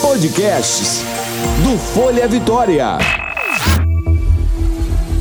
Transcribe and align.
Podcasts 0.00 1.02
do 1.64 1.76
Folha 1.76 2.28
Vitória. 2.28 2.98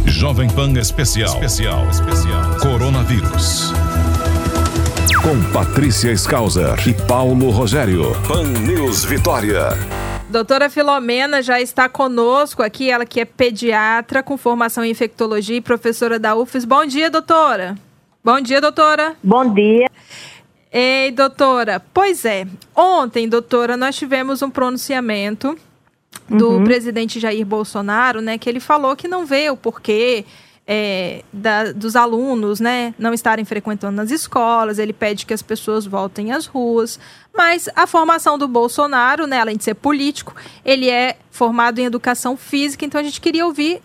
Jovem 0.05 0.47
Pan 0.47 0.71
Especial. 0.73 1.33
Especial. 1.33 1.89
Especial. 1.89 2.59
Coronavírus. 2.61 3.73
Com 5.23 5.51
Patrícia 5.51 6.11
Skauser 6.11 6.75
e 6.87 6.93
Paulo 6.93 7.49
Rogério. 7.49 8.15
Pan 8.27 8.43
News 8.43 9.03
Vitória. 9.03 9.69
Doutora 10.29 10.69
Filomena 10.69 11.41
já 11.41 11.59
está 11.59 11.89
conosco 11.89 12.61
aqui, 12.61 12.91
ela 12.91 13.05
que 13.05 13.19
é 13.19 13.25
pediatra 13.25 14.21
com 14.21 14.37
formação 14.37 14.85
em 14.85 14.91
infectologia 14.91 15.57
e 15.57 15.61
professora 15.61 16.19
da 16.19 16.35
UFES. 16.35 16.65
Bom 16.65 16.85
dia, 16.85 17.09
doutora. 17.09 17.75
Bom 18.23 18.39
dia, 18.39 18.61
doutora. 18.61 19.15
Bom 19.23 19.51
dia. 19.51 19.87
Ei, 20.77 21.09
doutora. 21.09 21.81
Pois 21.93 22.25
é, 22.25 22.45
ontem, 22.75 23.29
doutora, 23.29 23.77
nós 23.77 23.95
tivemos 23.95 24.41
um 24.41 24.49
pronunciamento 24.49 25.57
do 26.27 26.49
uhum. 26.49 26.63
presidente 26.65 27.17
Jair 27.17 27.45
Bolsonaro, 27.45 28.19
né, 28.19 28.37
que 28.37 28.49
ele 28.49 28.59
falou 28.59 28.93
que 28.93 29.07
não 29.07 29.25
vê 29.25 29.49
o 29.49 29.55
porquê 29.55 30.25
é, 30.67 31.23
da, 31.31 31.71
dos 31.71 31.95
alunos, 31.95 32.59
né, 32.59 32.93
não 32.99 33.13
estarem 33.13 33.45
frequentando 33.45 34.01
as 34.01 34.11
escolas, 34.11 34.77
ele 34.77 34.91
pede 34.91 35.25
que 35.25 35.33
as 35.33 35.41
pessoas 35.41 35.85
voltem 35.85 36.33
às 36.33 36.45
ruas, 36.45 36.99
mas 37.33 37.69
a 37.73 37.87
formação 37.87 38.37
do 38.37 38.45
Bolsonaro, 38.45 39.25
né, 39.25 39.39
além 39.39 39.55
de 39.55 39.63
ser 39.63 39.75
político, 39.75 40.35
ele 40.65 40.89
é 40.89 41.15
formado 41.31 41.79
em 41.79 41.85
educação 41.85 42.35
física, 42.35 42.83
então 42.83 42.99
a 42.99 43.03
gente 43.03 43.21
queria 43.21 43.45
ouvir 43.45 43.81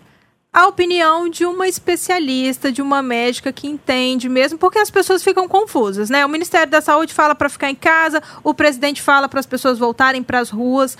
a 0.53 0.67
opinião 0.67 1.29
de 1.29 1.47
uma 1.47 1.69
especialista, 1.69 2.73
de 2.73 2.83
uma 2.83 3.03
médica 3.03 3.53
que 3.53 3.69
entende 3.69 4.29
mesmo, 4.29 4.59
porque 4.59 4.79
as 4.79 4.91
pessoas 4.91 5.23
ficam 5.23 5.47
confusas, 5.47 6.11
né? 6.11 6.27
O 6.27 6.29
Ministério 6.29 6.71
da 6.71 6.81
Saúde 6.81 7.15
fala 7.15 7.35
para 7.35 7.49
ficar 7.49 7.71
em 7.71 7.75
casa, 7.75 8.21
o 8.43 8.53
presidente 8.53 9.01
fala 9.01 9.29
para 9.29 9.39
as 9.39 9.47
pessoas 9.47 9.79
voltarem 9.79 10.23
para 10.23 10.41
as 10.41 10.51
ruas. 10.51 10.99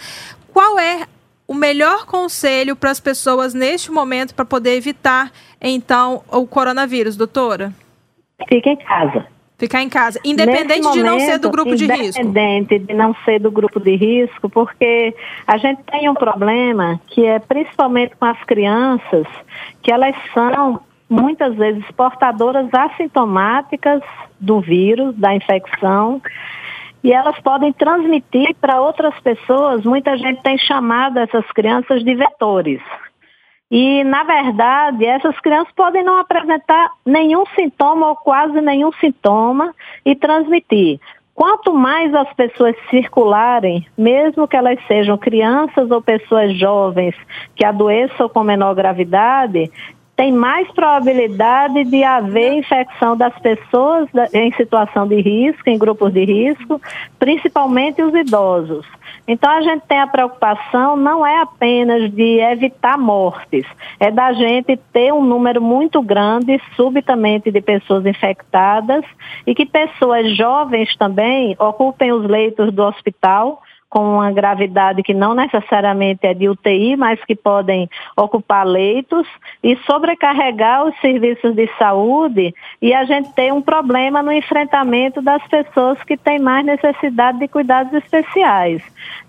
Qual 0.53 0.79
é 0.79 1.07
o 1.49 1.55
melhor 1.55 2.07
conselho 2.07 2.77
para 2.77 2.93
as 2.93 3.01
pessoas 3.01 3.53
neste 3.53 3.91
momento 3.91 4.35
para 4.37 4.45
poder 4.45 4.77
evitar, 4.77 5.33
então, 5.61 6.23
o 6.31 6.47
coronavírus, 6.47 7.17
doutora? 7.17 7.73
Fique 8.49 8.71
em 8.71 8.77
casa. 8.77 9.27
Ficar 9.61 9.83
em 9.83 9.91
casa, 9.91 10.19
independente 10.25 10.81
momento, 10.81 10.95
de 10.95 11.03
não 11.03 11.21
ser 11.21 11.39
do 11.39 11.51
grupo 11.51 11.77
de 11.77 11.85
risco. 11.85 12.19
Independente 12.19 12.79
de 12.79 12.95
não 12.95 13.15
ser 13.27 13.39
do 13.39 13.51
grupo 13.51 13.79
de 13.79 13.95
risco, 13.95 14.49
porque 14.49 15.15
a 15.47 15.59
gente 15.59 15.83
tem 15.83 16.09
um 16.09 16.15
problema 16.15 16.99
que 17.09 17.27
é 17.27 17.39
principalmente 17.39 18.17
com 18.17 18.25
as 18.25 18.43
crianças, 18.45 19.27
que 19.83 19.93
elas 19.93 20.17
são 20.33 20.81
muitas 21.11 21.55
vezes 21.57 21.85
portadoras 21.91 22.73
assintomáticas 22.73 24.01
do 24.41 24.63
vírus, 24.63 25.15
da 25.17 25.35
infecção, 25.35 26.23
e 27.05 27.13
elas 27.13 27.39
podem 27.41 27.71
transmitir 27.71 28.57
para 28.59 28.81
outras 28.81 29.13
pessoas. 29.21 29.85
Muita 29.85 30.17
gente 30.17 30.41
tem 30.41 30.57
chamado 30.57 31.19
essas 31.19 31.45
crianças 31.53 32.03
de 32.03 32.15
vetores. 32.15 32.81
E, 33.71 34.03
na 34.03 34.25
verdade, 34.25 35.05
essas 35.07 35.39
crianças 35.41 35.73
podem 35.75 36.03
não 36.03 36.19
apresentar 36.19 36.91
nenhum 37.07 37.45
sintoma 37.55 38.09
ou 38.09 38.17
quase 38.17 38.61
nenhum 38.61 38.91
sintoma 38.95 39.73
e 40.05 40.17
transmitir. 40.17 40.99
Quanto 41.35 41.73
mais 41.73 42.13
as 42.13 42.31
pessoas 42.35 42.75
circularem, 42.91 43.87
mesmo 43.97 44.49
que 44.49 44.57
elas 44.57 44.79
sejam 44.87 45.17
crianças 45.17 45.91
ou 45.91 46.03
pessoas 46.03 46.55
jovens 46.59 47.15
que 47.55 47.65
adoeçam 47.65 48.29
com 48.29 48.43
menor 48.43 48.75
gravidade, 48.75 49.71
tem 50.17 50.33
mais 50.33 50.71
probabilidade 50.73 51.85
de 51.85 52.05
haver 52.05 52.53
infecção 52.53 53.17
das 53.17 53.33
pessoas 53.39 54.07
em 54.35 54.53
situação 54.53 55.09
de 55.09 55.19
risco, 55.19 55.71
em 55.71 55.79
grupos 55.79 56.13
de 56.13 56.25
risco, 56.27 56.79
principalmente 57.19 58.03
os 58.03 58.15
idosos. 58.15 58.85
Então 59.33 59.49
a 59.49 59.61
gente 59.61 59.83
tem 59.87 60.01
a 60.01 60.09
preocupação 60.09 60.97
não 60.97 61.25
é 61.25 61.41
apenas 61.41 62.13
de 62.13 62.41
evitar 62.41 62.99
mortes, 62.99 63.65
é 64.01 64.11
da 64.11 64.33
gente 64.33 64.77
ter 64.93 65.13
um 65.13 65.23
número 65.23 65.63
muito 65.63 66.03
grande 66.03 66.61
subitamente 66.75 67.49
de 67.49 67.61
pessoas 67.61 68.05
infectadas 68.05 69.05
e 69.47 69.55
que 69.55 69.65
pessoas 69.65 70.37
jovens 70.37 70.97
também 70.97 71.55
ocupem 71.61 72.11
os 72.11 72.29
leitos 72.29 72.73
do 72.73 72.83
hospital 72.83 73.63
com 73.91 74.15
uma 74.15 74.31
gravidade 74.31 75.03
que 75.03 75.13
não 75.13 75.35
necessariamente 75.35 76.25
é 76.25 76.33
de 76.33 76.49
UTI, 76.49 76.97
mas 76.97 77.23
que 77.25 77.35
podem 77.35 77.91
ocupar 78.17 78.65
leitos 78.65 79.27
e 79.63 79.77
sobrecarregar 79.79 80.87
os 80.87 80.99
serviços 81.01 81.55
de 81.57 81.69
saúde 81.77 82.55
e 82.81 82.95
a 82.95 83.05
gente 83.05 83.33
tem 83.33 83.51
um 83.51 83.61
problema 83.61 84.23
no 84.23 84.33
enfrentamento 84.33 85.21
das 85.21 85.45
pessoas 85.49 86.03
que 86.05 86.17
têm 86.17 86.39
mais 86.39 86.65
necessidade 86.65 87.41
de 87.41 87.49
cuidados 87.49 87.93
especiais. 87.93 88.81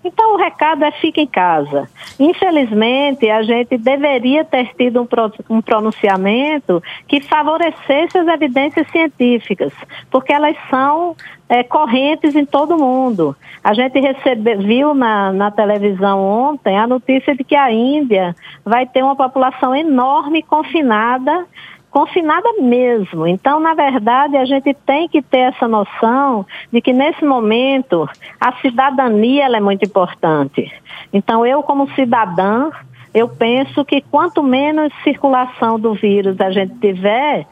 Então 0.04 0.34
o 0.34 0.36
recado 0.36 0.84
é 0.84 0.92
fique 0.92 1.20
em 1.20 1.26
casa. 1.26 1.88
Infelizmente, 2.18 3.28
a 3.28 3.42
gente 3.42 3.76
deveria 3.76 4.44
ter 4.44 4.72
tido 4.76 5.06
um 5.50 5.60
pronunciamento 5.60 6.80
que 7.08 7.20
favorecesse 7.20 8.16
as 8.16 8.28
evidências 8.28 8.86
científicas, 8.90 9.72
porque 10.08 10.32
elas 10.32 10.56
são 10.70 11.16
é, 11.52 11.62
correntes 11.62 12.34
em 12.34 12.46
todo 12.46 12.76
o 12.76 12.78
mundo. 12.78 13.36
A 13.62 13.74
gente 13.74 14.00
recebe, 14.00 14.54
viu 14.56 14.94
na, 14.94 15.30
na 15.34 15.50
televisão 15.50 16.18
ontem 16.18 16.78
a 16.78 16.86
notícia 16.86 17.36
de 17.36 17.44
que 17.44 17.54
a 17.54 17.70
Índia 17.70 18.34
vai 18.64 18.86
ter 18.86 19.02
uma 19.02 19.14
população 19.14 19.76
enorme 19.76 20.42
confinada 20.42 21.46
confinada 21.90 22.54
mesmo. 22.58 23.26
Então, 23.26 23.60
na 23.60 23.74
verdade, 23.74 24.34
a 24.38 24.46
gente 24.46 24.72
tem 24.72 25.06
que 25.06 25.20
ter 25.20 25.52
essa 25.52 25.68
noção 25.68 26.46
de 26.72 26.80
que 26.80 26.90
nesse 26.90 27.22
momento 27.22 28.08
a 28.40 28.50
cidadania 28.62 29.44
é 29.44 29.60
muito 29.60 29.84
importante. 29.84 30.72
Então, 31.12 31.44
eu 31.44 31.62
como 31.62 31.94
cidadã, 31.94 32.70
eu 33.12 33.28
penso 33.28 33.84
que 33.84 34.00
quanto 34.00 34.42
menos 34.42 34.90
circulação 35.04 35.78
do 35.78 35.92
vírus 35.92 36.40
a 36.40 36.50
gente 36.50 36.74
tiver, 36.78 37.46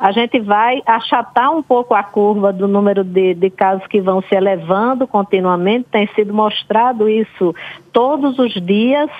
a 0.00 0.12
gente 0.12 0.40
vai 0.40 0.80
achatar 0.86 1.54
um 1.54 1.62
pouco 1.62 1.94
a 1.94 2.02
curva 2.02 2.54
do 2.54 2.66
número 2.66 3.04
de, 3.04 3.34
de 3.34 3.50
casos 3.50 3.86
que 3.86 4.00
vão 4.00 4.22
se 4.22 4.34
elevando 4.34 5.06
continuamente. 5.06 5.88
Tem 5.90 6.06
sido 6.14 6.32
mostrado 6.32 7.06
isso 7.06 7.54
todos 7.92 8.38
os 8.38 8.54
dias 8.54 9.10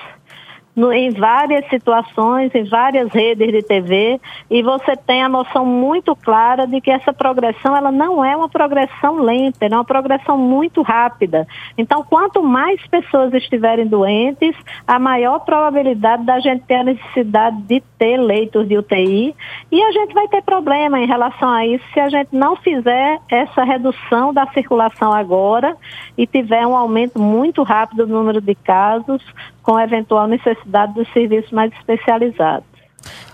no, 0.75 0.91
em 0.91 1.11
várias 1.11 1.67
situações, 1.69 2.53
em 2.55 2.63
várias 2.63 3.11
redes 3.11 3.51
de 3.51 3.61
TV, 3.61 4.19
e 4.49 4.61
você 4.61 4.95
tem 4.95 5.21
a 5.21 5.29
noção 5.29 5.65
muito 5.65 6.15
clara 6.15 6.65
de 6.65 6.79
que 6.79 6.89
essa 6.89 7.11
progressão 7.13 7.75
ela 7.75 7.91
não 7.91 8.23
é 8.23 8.35
uma 8.35 8.49
progressão 8.49 9.21
lenta, 9.21 9.65
é 9.65 9.69
uma 9.69 9.83
progressão 9.83 10.37
muito 10.37 10.81
rápida. 10.81 11.47
Então, 11.77 12.03
quanto 12.03 12.41
mais 12.41 12.81
pessoas 12.87 13.33
estiverem 13.33 13.87
doentes, 13.87 14.55
a 14.87 14.97
maior 14.97 15.39
probabilidade 15.39 16.23
da 16.25 16.39
gente 16.39 16.63
ter 16.65 16.75
a 16.75 16.83
necessidade 16.83 17.61
de 17.63 17.81
ter 17.97 18.17
leitos 18.17 18.67
de 18.67 18.77
UTI, 18.77 19.35
e 19.71 19.81
a 19.81 19.91
gente 19.91 20.13
vai 20.13 20.27
ter 20.27 20.41
problema 20.43 20.99
em 20.99 21.07
relação 21.07 21.49
a 21.49 21.65
isso 21.65 21.83
se 21.93 21.99
a 21.99 22.09
gente 22.09 22.29
não 22.33 22.57
fizer 22.57 23.19
essa 23.29 23.63
redução 23.63 24.33
da 24.33 24.45
circulação 24.47 25.13
agora 25.13 25.77
e 26.17 26.27
tiver 26.27 26.67
um 26.67 26.75
aumento 26.75 27.17
muito 27.19 27.63
rápido 27.63 28.05
do 28.05 28.13
número 28.13 28.41
de 28.41 28.53
casos, 28.53 29.23
com 29.63 29.79
eventual 29.79 30.27
necessidade 30.27 30.93
dos 30.93 31.07
serviços 31.13 31.51
mais 31.51 31.71
especializados. 31.73 32.65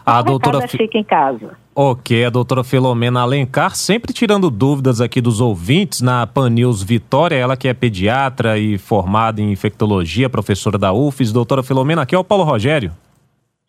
A 0.06 0.22
doutora 0.22 0.68
Fi... 0.68 0.78
fica 0.78 0.98
em 0.98 1.04
casa. 1.04 1.58
Ok, 1.76 2.24
a 2.24 2.30
doutora 2.30 2.64
Filomena 2.64 3.22
Alencar, 3.22 3.76
sempre 3.76 4.14
tirando 4.14 4.50
dúvidas 4.50 5.02
aqui 5.02 5.20
dos 5.20 5.42
ouvintes 5.42 6.02
na 6.02 6.26
Pan 6.26 6.50
News 6.50 6.82
Vitória, 6.82 7.36
ela 7.36 7.58
que 7.58 7.68
é 7.68 7.74
pediatra 7.74 8.58
e 8.58 8.78
formada 8.78 9.42
em 9.42 9.52
infectologia, 9.52 10.30
professora 10.30 10.78
da 10.78 10.94
UFES. 10.94 11.32
Doutora 11.32 11.62
Filomena, 11.62 12.04
aqui 12.04 12.16
é 12.16 12.18
o 12.18 12.24
Paulo 12.24 12.44
Rogério. 12.44 12.92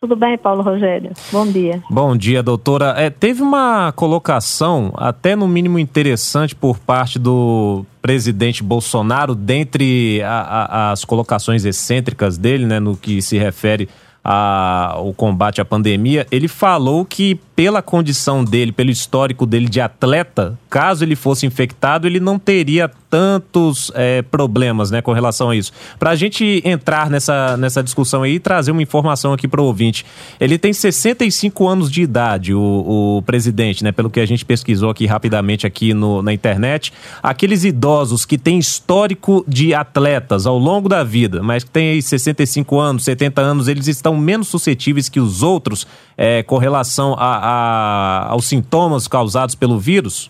Tudo 0.01 0.15
bem, 0.15 0.37
Paulo 0.37 0.61
Rogério? 0.61 1.11
Bom 1.29 1.45
dia. 1.45 1.83
Bom 1.89 2.15
dia, 2.15 2.41
doutora. 2.41 2.93
É, 2.97 3.09
teve 3.09 3.41
uma 3.41 3.91
colocação, 3.91 4.93
até 4.95 5.35
no 5.35 5.45
mínimo 5.45 5.77
interessante, 5.77 6.55
por 6.55 6.79
parte 6.79 7.19
do 7.19 7.85
presidente 8.01 8.63
Bolsonaro, 8.63 9.35
dentre 9.35 10.21
a, 10.23 10.39
a, 10.39 10.91
as 10.91 11.03
colocações 11.03 11.65
excêntricas 11.65 12.37
dele, 12.37 12.65
né, 12.65 12.79
no 12.79 12.95
que 12.95 13.21
se 13.21 13.37
refere 13.37 13.89
ao 14.23 15.13
combate 15.13 15.59
à 15.59 15.65
pandemia. 15.65 16.25
Ele 16.31 16.47
falou 16.47 17.03
que 17.03 17.35
pela 17.55 17.81
condição 17.81 18.43
dele, 18.43 18.71
pelo 18.71 18.89
histórico 18.89 19.45
dele 19.45 19.67
de 19.67 19.81
atleta, 19.81 20.57
caso 20.69 21.03
ele 21.03 21.15
fosse 21.15 21.45
infectado, 21.45 22.07
ele 22.07 22.19
não 22.19 22.39
teria 22.39 22.89
tantos 23.09 23.91
é, 23.95 24.21
problemas 24.21 24.91
né, 24.91 25.01
com 25.01 25.11
relação 25.11 25.49
a 25.49 25.55
isso. 25.55 25.71
Para 25.97 26.11
a 26.11 26.15
gente 26.15 26.61
entrar 26.63 27.09
nessa, 27.09 27.57
nessa 27.57 27.83
discussão 27.83 28.23
aí 28.23 28.35
e 28.35 28.39
trazer 28.39 28.71
uma 28.71 28.81
informação 28.81 29.33
aqui 29.33 29.47
para 29.47 29.61
o 29.61 29.65
ouvinte, 29.65 30.05
ele 30.39 30.57
tem 30.57 30.71
65 30.71 31.67
anos 31.67 31.91
de 31.91 32.01
idade, 32.01 32.53
o, 32.53 33.17
o 33.17 33.21
presidente, 33.23 33.83
né, 33.83 33.91
pelo 33.91 34.09
que 34.09 34.19
a 34.19 34.25
gente 34.25 34.45
pesquisou 34.45 34.91
aqui 34.91 35.05
rapidamente 35.05 35.65
aqui 35.65 35.93
no, 35.93 36.21
na 36.21 36.31
internet. 36.31 36.93
Aqueles 37.23 37.63
idosos 37.63 38.25
que 38.25 38.37
têm 38.37 38.59
histórico 38.59 39.43
de 39.47 39.73
atletas 39.73 40.45
ao 40.45 40.57
longo 40.57 40.87
da 40.87 41.03
vida, 41.03 41.41
mas 41.41 41.63
que 41.63 41.71
têm 41.71 41.99
65 41.99 42.79
anos, 42.79 43.03
70 43.03 43.41
anos, 43.41 43.67
eles 43.67 43.87
estão 43.87 44.15
menos 44.15 44.47
suscetíveis 44.47 45.09
que 45.09 45.19
os 45.19 45.41
outros 45.41 45.87
é, 46.15 46.43
com 46.43 46.57
relação 46.57 47.15
a, 47.17 47.37
a, 47.37 48.27
aos 48.29 48.45
sintomas 48.45 49.07
causados 49.07 49.55
pelo 49.55 49.79
vírus? 49.79 50.29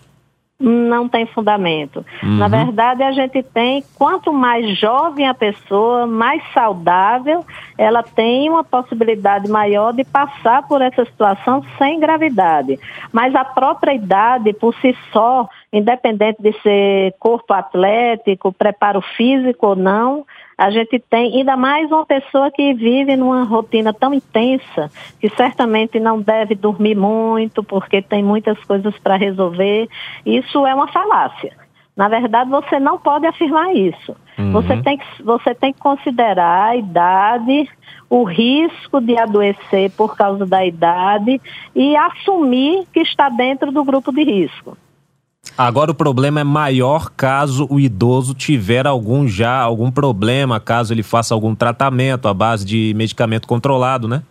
Não 0.60 1.08
tem 1.08 1.24
fundamento. 1.26 2.04
Uhum. 2.22 2.36
Na 2.36 2.46
verdade, 2.46 3.02
a 3.02 3.10
gente 3.12 3.42
tem, 3.42 3.82
quanto 3.96 4.30
mais 4.32 4.78
jovem 4.78 5.26
a 5.26 5.32
pessoa, 5.32 6.06
mais 6.06 6.42
saudável, 6.52 7.44
ela 7.78 8.02
tem 8.02 8.50
uma 8.50 8.62
possibilidade 8.62 9.48
maior 9.48 9.94
de 9.94 10.04
passar 10.04 10.68
por 10.68 10.82
essa 10.82 11.04
situação 11.06 11.64
sem 11.78 11.98
gravidade. 11.98 12.78
Mas 13.10 13.34
a 13.34 13.44
própria 13.44 13.94
idade, 13.94 14.52
por 14.52 14.74
si 14.76 14.94
só, 15.12 15.48
independente 15.72 16.42
de 16.42 16.52
ser 16.60 17.14
corpo 17.18 17.54
atlético, 17.54 18.52
preparo 18.52 19.00
físico 19.16 19.68
ou 19.68 19.76
não, 19.76 20.26
a 20.60 20.70
gente 20.70 20.98
tem 20.98 21.38
ainda 21.38 21.56
mais 21.56 21.90
uma 21.90 22.04
pessoa 22.04 22.50
que 22.50 22.74
vive 22.74 23.16
numa 23.16 23.44
rotina 23.44 23.94
tão 23.94 24.12
intensa 24.12 24.90
que 25.18 25.30
certamente 25.30 25.98
não 25.98 26.20
deve 26.20 26.54
dormir 26.54 26.94
muito 26.94 27.64
porque 27.64 28.02
tem 28.02 28.22
muitas 28.22 28.62
coisas 28.64 28.94
para 28.98 29.16
resolver. 29.16 29.88
Isso 30.26 30.66
é 30.66 30.74
uma 30.74 30.86
falácia. 30.88 31.56
Na 31.96 32.08
verdade, 32.08 32.50
você 32.50 32.78
não 32.78 32.98
pode 32.98 33.26
afirmar 33.26 33.74
isso. 33.74 34.14
Uhum. 34.38 34.52
Você, 34.52 34.76
tem 34.82 34.98
que, 34.98 35.22
você 35.22 35.54
tem 35.54 35.72
que 35.72 35.80
considerar 35.80 36.68
a 36.72 36.76
idade, 36.76 37.66
o 38.10 38.22
risco 38.22 39.00
de 39.00 39.16
adoecer 39.16 39.90
por 39.92 40.14
causa 40.14 40.44
da 40.44 40.62
idade 40.62 41.40
e 41.74 41.96
assumir 41.96 42.86
que 42.92 43.00
está 43.00 43.30
dentro 43.30 43.72
do 43.72 43.82
grupo 43.82 44.12
de 44.12 44.24
risco. 44.24 44.76
Agora 45.62 45.90
o 45.90 45.94
problema 45.94 46.40
é 46.40 46.44
maior 46.44 47.10
caso 47.10 47.66
o 47.68 47.78
idoso 47.78 48.32
tiver 48.32 48.86
algum 48.86 49.28
já 49.28 49.60
algum 49.60 49.90
problema, 49.90 50.58
caso 50.58 50.94
ele 50.94 51.02
faça 51.02 51.34
algum 51.34 51.54
tratamento 51.54 52.28
à 52.28 52.32
base 52.32 52.64
de 52.64 52.94
medicamento 52.96 53.46
controlado, 53.46 54.08
né? 54.08 54.22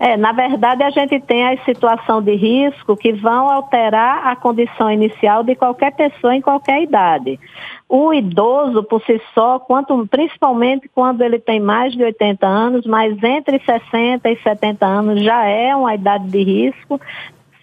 É, 0.00 0.16
na 0.16 0.32
verdade 0.32 0.82
a 0.82 0.88
gente 0.88 1.20
tem 1.20 1.46
a 1.46 1.62
situação 1.66 2.22
de 2.22 2.34
risco 2.34 2.96
que 2.96 3.12
vão 3.12 3.50
alterar 3.50 4.26
a 4.26 4.34
condição 4.34 4.90
inicial 4.90 5.44
de 5.44 5.54
qualquer 5.54 5.94
pessoa 5.94 6.34
em 6.34 6.40
qualquer 6.40 6.82
idade. 6.82 7.38
O 7.86 8.14
idoso 8.14 8.82
por 8.84 9.02
si 9.02 9.20
só, 9.34 9.58
quanto, 9.58 10.06
principalmente 10.06 10.88
quando 10.94 11.20
ele 11.20 11.38
tem 11.38 11.60
mais 11.60 11.92
de 11.92 12.02
80 12.02 12.46
anos, 12.46 12.86
mas 12.86 13.22
entre 13.22 13.58
60 13.58 14.30
e 14.30 14.36
70 14.42 14.86
anos 14.86 15.22
já 15.22 15.44
é 15.44 15.76
uma 15.76 15.94
idade 15.94 16.26
de 16.28 16.42
risco, 16.42 16.98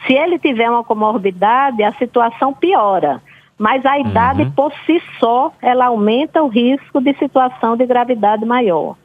se 0.05 0.13
ele 0.13 0.39
tiver 0.39 0.69
uma 0.69 0.83
comorbidade, 0.83 1.83
a 1.83 1.93
situação 1.93 2.53
piora. 2.53 3.21
Mas 3.57 3.85
a 3.85 3.99
idade 3.99 4.43
uhum. 4.43 4.51
por 4.51 4.73
si 4.85 5.01
só, 5.19 5.51
ela 5.61 5.85
aumenta 5.85 6.41
o 6.41 6.47
risco 6.47 6.99
de 6.99 7.13
situação 7.15 7.77
de 7.77 7.85
gravidade 7.85 8.45
maior. 8.45 8.95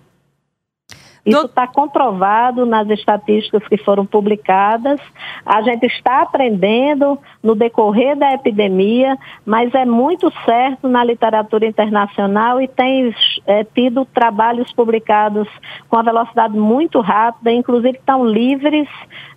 Isso 1.28 1.46
está 1.46 1.66
comprovado 1.66 2.64
nas 2.64 2.88
estatísticas 2.88 3.66
que 3.68 3.76
foram 3.76 4.06
publicadas. 4.06 5.00
A 5.44 5.60
gente 5.62 5.86
está 5.86 6.22
aprendendo 6.22 7.18
no 7.42 7.54
decorrer 7.54 8.16
da 8.16 8.32
epidemia, 8.32 9.16
mas 9.44 9.74
é 9.74 9.84
muito 9.84 10.32
certo 10.44 10.88
na 10.88 11.04
literatura 11.04 11.66
internacional 11.66 12.60
e 12.60 12.68
tem 12.68 13.14
é, 13.46 13.64
tido 13.64 14.04
trabalhos 14.06 14.72
publicados 14.72 15.48
com 15.88 15.96
a 15.96 16.02
velocidade 16.02 16.56
muito 16.56 17.00
rápida, 17.00 17.52
inclusive 17.52 17.98
estão 17.98 18.24
livres 18.24 18.88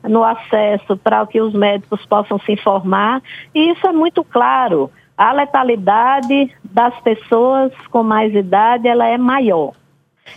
no 0.03 0.23
acesso 0.23 0.97
para 0.97 1.25
que 1.27 1.41
os 1.41 1.53
médicos 1.53 2.05
possam 2.05 2.39
se 2.39 2.53
informar. 2.53 3.21
E 3.53 3.71
isso 3.71 3.85
é 3.85 3.91
muito 3.91 4.23
claro. 4.23 4.89
A 5.17 5.33
letalidade 5.33 6.51
das 6.63 6.97
pessoas 7.01 7.71
com 7.89 8.01
mais 8.01 8.33
idade 8.33 8.87
ela 8.87 9.05
é 9.05 9.17
maior. 9.17 9.73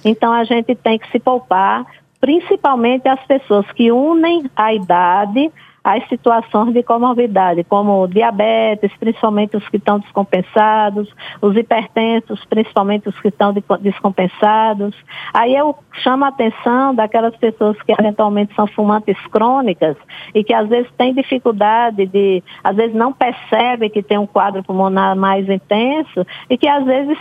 Então 0.04 0.32
a 0.32 0.44
gente 0.44 0.74
tem 0.74 0.98
que 0.98 1.10
se 1.10 1.18
poupar, 1.18 1.86
principalmente 2.20 3.08
as 3.08 3.20
pessoas 3.26 3.70
que 3.72 3.90
unem 3.92 4.50
a 4.56 4.72
idade 4.72 5.50
às 5.84 6.08
situações 6.08 6.72
de 6.72 6.82
comorbidade, 6.82 7.62
como 7.64 8.08
diabetes, 8.08 8.90
principalmente 8.98 9.54
os 9.54 9.68
que 9.68 9.76
estão 9.76 9.98
descompensados, 9.98 11.14
os 11.42 11.54
hipertensos, 11.54 12.42
principalmente 12.46 13.10
os 13.10 13.20
que 13.20 13.28
estão 13.28 13.52
descompensados. 13.80 14.96
Aí 15.34 15.54
eu 15.54 15.76
chamo 16.02 16.24
a 16.24 16.28
atenção 16.28 16.94
daquelas 16.94 17.36
pessoas 17.36 17.80
que 17.82 17.92
eventualmente 17.92 18.54
são 18.54 18.66
fumantes 18.66 19.18
crônicas 19.26 19.94
e 20.34 20.42
que 20.42 20.54
às 20.54 20.66
vezes 20.66 20.90
têm 20.96 21.12
dificuldade 21.12 22.06
de, 22.06 22.42
às 22.62 22.74
vezes 22.74 22.96
não 22.96 23.12
percebe 23.12 23.90
que 23.90 24.02
tem 24.02 24.16
um 24.16 24.26
quadro 24.26 24.62
pulmonar 24.62 25.14
mais 25.14 25.46
intenso 25.50 26.26
e 26.48 26.56
que 26.56 26.66
às 26.66 26.82
vezes 26.86 27.18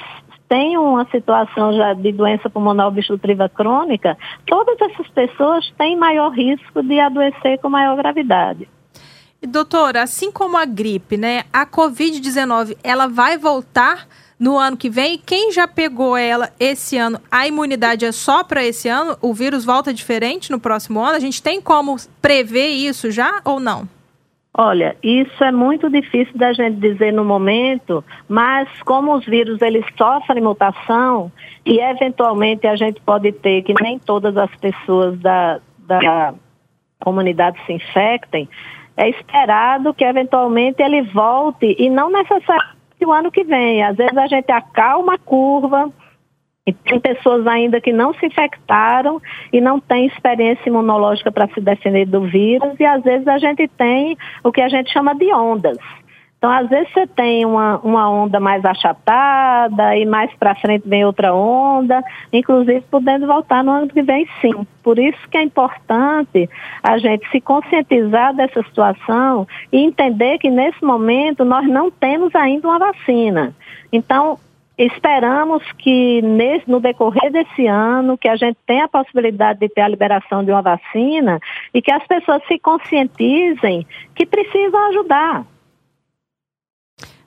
tem 0.48 0.78
uma 0.78 1.06
situação 1.10 1.74
já 1.74 1.94
de 1.94 2.12
doença 2.12 2.50
pulmonar 2.50 2.88
obstrutiva 2.88 3.50
crônica, 3.50 4.18
todas 4.45 4.80
essas 4.81 5.07
pessoas 5.10 5.72
têm 5.78 5.98
maior 5.98 6.30
risco 6.31 6.84
de 6.84 7.00
adoecer 7.00 7.60
com 7.60 7.69
maior 7.69 7.95
gravidade. 7.95 8.68
Doutora, 9.42 10.04
assim 10.04 10.31
como 10.31 10.56
a 10.57 10.63
gripe, 10.63 11.18
né, 11.18 11.44
a 11.51 11.66
Covid-19, 11.66 12.78
ela 12.81 13.07
vai 13.07 13.38
voltar 13.38 14.07
no 14.40 14.57
ano 14.57 14.78
que 14.78 14.90
vem? 14.90 15.18
Quem 15.18 15.51
já 15.51 15.68
pegou 15.68 16.18
ela 16.18 16.51
esse 16.60 16.98
ano, 16.98 17.19
a 17.31 17.48
imunidade 17.48 18.06
é 18.06 18.12
só 18.12 18.44
para 18.44 18.63
esse 18.63 18.88
ano? 18.88 19.18
O 19.22 19.34
vírus 19.34 19.66
volta 19.66 19.94
diferente 19.94 20.51
no 20.51 20.60
próximo 20.60 21.00
ano? 21.01 21.16
A 21.16 21.19
gente 21.19 21.42
tem 21.42 21.62
como 21.62 21.98
prever 22.22 22.69
isso 22.69 23.12
já 23.12 23.42
ou 23.44 23.60
não? 23.60 23.88
Olha, 24.56 24.96
isso 25.02 25.44
é 25.44 25.52
muito 25.52 25.90
difícil 25.90 26.38
da 26.38 26.54
gente 26.54 26.80
dizer 26.80 27.12
no 27.12 27.26
momento, 27.26 28.04
mas 28.30 28.70
como 28.84 29.16
os 29.16 29.26
vírus 29.26 29.60
eles 29.64 29.84
sofrem 29.98 30.44
mutação 30.44 31.32
e 31.66 31.80
eventualmente 31.80 32.68
a 32.68 32.76
gente 32.76 33.02
pode 33.02 33.32
ter 33.32 33.64
que 33.64 33.74
nem 33.82 33.98
todas 33.98 34.38
as 34.38 34.56
pessoas 34.58 35.20
da, 35.20 35.60
da 35.80 36.36
comunidade 37.00 37.58
se 37.66 37.74
infectem, 37.74 38.48
é 38.96 39.10
esperado 39.10 39.92
que 39.92 40.06
eventualmente 40.06 40.84
ele 40.84 41.02
volte 41.02 41.76
e 41.80 41.90
não 41.90 42.12
necessariamente 42.12 42.78
o 43.04 43.12
ano 43.12 43.32
que 43.32 43.44
vem. 43.44 43.84
Às 43.84 43.98
vezes 43.98 44.16
a 44.16 44.28
gente 44.28 44.52
acalma 44.52 45.16
a 45.16 45.18
curva, 45.18 45.92
e 46.65 46.71
tem 46.71 47.00
pessoas 47.00 47.45
ainda 47.45 47.81
que 47.81 47.92
não 47.92 48.13
se 48.13 48.25
infectaram 48.25 49.21
e 49.51 49.60
não 49.60 49.80
têm 49.80 50.07
experiência 50.07 50.69
imunológica 50.69 51.31
para 51.31 51.48
se 51.48 51.60
defender 51.60 52.06
do 52.06 52.21
vírus, 52.21 52.80
e 52.80 52.86
às 52.86 53.04
vezes 53.04 53.27
a 53.27 53.38
gente 53.38 53.68
tem 53.68 54.18
o 54.44 54.51
que 54.51 54.62
a 54.62 54.69
gente 54.69 54.92
chama 54.92 55.13
de 55.13 55.31
ondas. 55.33 55.77
Então, 56.38 56.51
às 56.51 56.68
vezes 56.68 56.92
você 56.92 57.07
tem 57.07 57.45
uma, 57.45 57.77
uma 57.77 58.10
onda 58.10 58.38
mais 58.38 58.65
achatada 58.65 59.95
e 59.95 60.06
mais 60.06 60.30
para 60.33 60.54
frente 60.56 60.86
vem 60.86 61.06
outra 61.06 61.33
onda, 61.33 62.04
inclusive 62.33 62.81
podendo 62.92 63.25
voltar 63.25 63.63
no 63.63 63.71
ano 63.71 63.88
que 63.88 64.01
vem 64.01 64.27
sim. 64.42 64.68
Por 64.83 65.00
isso 65.00 65.18
que 65.31 65.38
é 65.38 65.42
importante 65.42 66.50
a 66.83 66.98
gente 66.98 67.25
se 67.30 67.39
conscientizar 67.39 68.36
dessa 68.36 68.62
situação 68.63 69.48
e 69.71 69.77
entender 69.77 70.38
que 70.38 70.50
nesse 70.50 70.83
momento 70.83 71.45
nós 71.45 71.65
não 71.65 71.89
temos 71.89 72.36
ainda 72.36 72.68
uma 72.68 72.77
vacina. 72.80 73.56
Então, 73.89 74.38
Esperamos 74.78 75.64
que 75.74 76.22
nesse, 76.22 76.70
no 76.70 76.80
decorrer 76.80 77.31
desse 77.31 77.68
ano, 77.68 78.18
que 78.18 78.27
a 78.27 78.36
gente 78.36 78.58
tenha 78.65 78.86
a 78.86 78.89
possibilidade 78.89 79.60
de 79.60 79.70
ter 79.70 79.82
a 79.82 79.88
liberação 79.88 80.44
de 80.44 80.51
uma 80.51 80.62
vacina 80.62 81.39
e 81.74 81.82
que 81.82 81.92
as 81.92 82.06
pessoas 82.08 82.42
se 82.48 82.58
conscientizem 82.58 83.86
que 84.15 84.25
precisam 84.25 84.80
ajudar. 84.89 85.46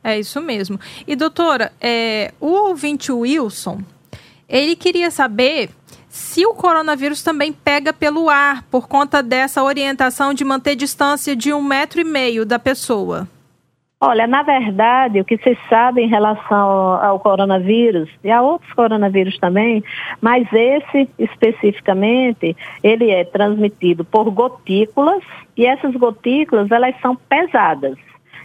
É 0.02 0.18
isso 0.18 0.40
mesmo. 0.40 0.78
E 1.06 1.14
doutora, 1.14 1.72
é, 1.80 2.32
o 2.40 2.48
ouvinte 2.68 3.12
Wilson, 3.12 3.80
ele 4.48 4.74
queria 4.74 5.10
saber 5.10 5.70
se 6.08 6.46
o 6.46 6.54
coronavírus 6.54 7.22
também 7.22 7.52
pega 7.52 7.92
pelo 7.92 8.30
ar 8.30 8.62
por 8.70 8.88
conta 8.88 9.22
dessa 9.22 9.62
orientação 9.62 10.32
de 10.32 10.44
manter 10.44 10.74
distância 10.74 11.36
de 11.36 11.52
um 11.52 11.62
metro 11.62 12.00
e 12.00 12.04
meio 12.04 12.46
da 12.46 12.58
pessoa. 12.58 13.28
Olha, 13.98 14.26
na 14.26 14.42
verdade, 14.42 15.20
o 15.20 15.24
que 15.24 15.38
se 15.38 15.56
sabe 15.70 16.02
em 16.02 16.08
relação 16.08 17.02
ao 17.02 17.18
coronavírus, 17.18 18.10
e 18.22 18.30
a 18.30 18.42
outros 18.42 18.70
coronavírus 18.74 19.38
também, 19.38 19.82
mas 20.20 20.46
esse 20.52 21.08
especificamente, 21.18 22.54
ele 22.82 23.10
é 23.10 23.24
transmitido 23.24 24.04
por 24.04 24.30
gotículas, 24.30 25.22
e 25.56 25.64
essas 25.64 25.94
gotículas, 25.94 26.70
elas 26.70 26.94
são 27.00 27.16
pesadas. 27.16 27.96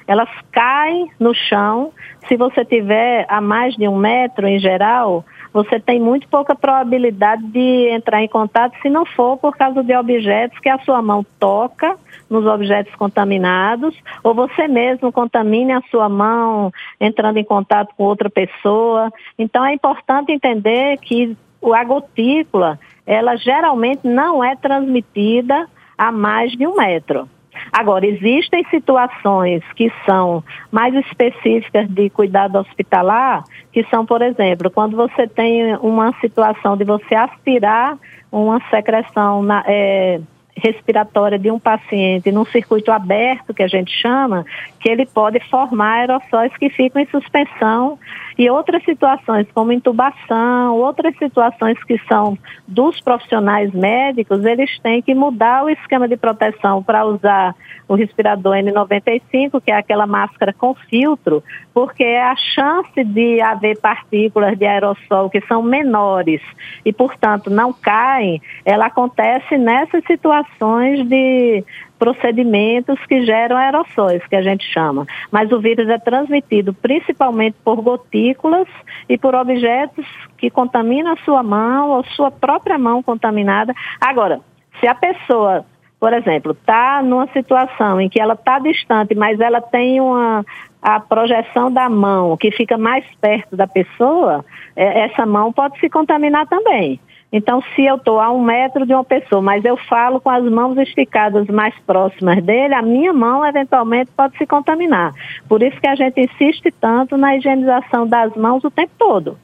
Elas 0.07 0.29
caem 0.53 1.11
no 1.19 1.33
chão, 1.33 1.91
se 2.29 2.37
você 2.37 2.63
tiver 2.63 3.25
a 3.27 3.41
mais 3.41 3.75
de 3.75 3.89
um 3.89 3.97
metro 3.97 4.47
em 4.47 4.57
geral, 4.57 5.25
você 5.53 5.79
tem 5.79 5.99
muito 5.99 6.27
pouca 6.27 6.55
probabilidade 6.55 7.43
de 7.47 7.89
entrar 7.89 8.23
em 8.23 8.27
contato 8.27 8.77
se 8.81 8.89
não 8.89 9.05
for 9.05 9.37
por 9.37 9.55
causa 9.55 9.83
de 9.83 9.95
objetos 9.95 10.57
que 10.59 10.69
a 10.69 10.79
sua 10.79 11.01
mão 11.01 11.25
toca 11.39 11.97
nos 12.29 12.45
objetos 12.45 12.95
contaminados, 12.95 13.93
ou 14.23 14.33
você 14.33 14.67
mesmo 14.67 15.11
contamine 15.11 15.73
a 15.73 15.81
sua 15.91 16.07
mão 16.07 16.71
entrando 16.99 17.37
em 17.37 17.43
contato 17.43 17.93
com 17.97 18.05
outra 18.05 18.29
pessoa. 18.29 19.11
Então 19.37 19.65
é 19.65 19.73
importante 19.73 20.31
entender 20.31 20.97
que 20.99 21.35
a 21.73 21.83
gotícula, 21.83 22.79
ela 23.05 23.35
geralmente 23.35 24.07
não 24.07 24.43
é 24.43 24.55
transmitida 24.55 25.67
a 25.97 26.11
mais 26.11 26.51
de 26.53 26.65
um 26.65 26.75
metro. 26.75 27.27
Agora, 27.71 28.05
existem 28.05 28.65
situações 28.69 29.63
que 29.75 29.91
são 30.05 30.43
mais 30.69 30.93
específicas 30.93 31.87
de 31.87 32.09
cuidado 32.09 32.57
hospitalar, 32.57 33.43
que 33.71 33.83
são, 33.85 34.05
por 34.05 34.21
exemplo, 34.21 34.69
quando 34.69 34.97
você 34.97 35.25
tem 35.25 35.75
uma 35.77 36.13
situação 36.19 36.75
de 36.75 36.83
você 36.83 37.15
aspirar 37.15 37.97
uma 38.29 38.59
secreção 38.69 39.41
na, 39.41 39.63
é, 39.65 40.19
respiratória 40.55 41.39
de 41.39 41.49
um 41.49 41.59
paciente 41.59 42.31
num 42.31 42.45
circuito 42.45 42.91
aberto, 42.91 43.53
que 43.53 43.63
a 43.63 43.67
gente 43.67 43.91
chama, 44.01 44.45
que 44.79 44.89
ele 44.89 45.05
pode 45.05 45.39
formar 45.49 45.99
aerossóis 45.99 46.55
que 46.57 46.69
ficam 46.69 47.01
em 47.01 47.07
suspensão 47.07 47.97
e 48.41 48.49
outras 48.49 48.83
situações 48.83 49.45
como 49.53 49.71
intubação, 49.71 50.75
outras 50.75 51.15
situações 51.15 51.77
que 51.83 51.95
são 52.09 52.35
dos 52.67 52.99
profissionais 52.99 53.71
médicos, 53.71 54.43
eles 54.43 54.79
têm 54.79 54.99
que 54.99 55.13
mudar 55.13 55.63
o 55.63 55.69
esquema 55.69 56.07
de 56.07 56.17
proteção 56.17 56.81
para 56.81 57.05
usar 57.05 57.53
o 57.87 57.93
respirador 57.93 58.55
N95, 58.55 59.61
que 59.63 59.69
é 59.69 59.75
aquela 59.75 60.07
máscara 60.07 60.51
com 60.53 60.73
filtro, 60.73 61.43
porque 61.71 62.03
a 62.03 62.35
chance 62.35 63.03
de 63.03 63.39
haver 63.41 63.79
partículas 63.79 64.57
de 64.57 64.65
aerossol 64.65 65.29
que 65.29 65.41
são 65.41 65.61
menores 65.61 66.41
e, 66.83 66.91
portanto, 66.91 67.51
não 67.51 67.71
caem, 67.71 68.41
ela 68.65 68.87
acontece 68.87 69.55
nessas 69.55 70.03
situações 70.05 71.07
de 71.07 71.63
procedimentos 72.01 72.99
que 73.05 73.23
geram 73.23 73.55
aerossóis, 73.55 74.25
que 74.25 74.35
a 74.35 74.41
gente 74.41 74.65
chama. 74.65 75.05
Mas 75.29 75.51
o 75.51 75.59
vírus 75.59 75.87
é 75.87 75.99
transmitido 75.99 76.73
principalmente 76.73 77.57
por 77.63 77.79
gotículas 77.79 78.67
e 79.07 79.19
por 79.19 79.35
objetos 79.35 80.07
que 80.35 80.49
contaminam 80.49 81.13
a 81.13 81.17
sua 81.17 81.43
mão 81.43 81.91
ou 81.91 82.03
sua 82.03 82.31
própria 82.31 82.75
mão 82.79 83.03
contaminada. 83.03 83.71
Agora, 83.99 84.41
se 84.79 84.87
a 84.87 84.95
pessoa 84.95 85.63
por 85.99 86.13
exemplo, 86.13 86.53
está 86.53 87.03
numa 87.03 87.27
situação 87.27 88.01
em 88.01 88.09
que 88.09 88.19
ela 88.19 88.33
está 88.33 88.57
distante, 88.57 89.13
mas 89.13 89.39
ela 89.39 89.61
tem 89.61 90.01
uma 90.01 90.43
a 90.81 90.99
projeção 90.99 91.71
da 91.71 91.87
mão 91.87 92.35
que 92.35 92.49
fica 92.49 92.75
mais 92.75 93.05
perto 93.21 93.55
da 93.55 93.67
pessoa, 93.67 94.43
é, 94.75 95.01
essa 95.01 95.27
mão 95.27 95.53
pode 95.53 95.79
se 95.79 95.87
contaminar 95.87 96.47
também. 96.47 96.99
Então, 97.31 97.63
se 97.73 97.85
eu 97.85 97.95
estou 97.95 98.19
a 98.19 98.29
um 98.31 98.43
metro 98.43 98.85
de 98.85 98.93
uma 98.93 99.05
pessoa, 99.05 99.41
mas 99.41 99.63
eu 99.63 99.77
falo 99.77 100.19
com 100.19 100.29
as 100.29 100.43
mãos 100.43 100.77
esticadas 100.77 101.47
mais 101.47 101.73
próximas 101.87 102.43
dele, 102.43 102.73
a 102.73 102.81
minha 102.81 103.13
mão 103.13 103.45
eventualmente 103.45 104.11
pode 104.11 104.37
se 104.37 104.45
contaminar. 104.45 105.13
Por 105.47 105.63
isso 105.63 105.79
que 105.79 105.87
a 105.87 105.95
gente 105.95 106.19
insiste 106.19 106.69
tanto 106.79 107.15
na 107.15 107.35
higienização 107.35 108.05
das 108.05 108.35
mãos 108.35 108.63
o 108.63 108.71
tempo 108.71 108.91
todo. 108.97 109.37